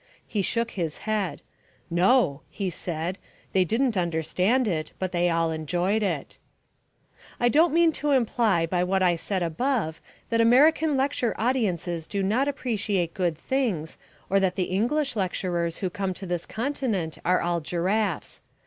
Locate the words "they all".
5.11-5.51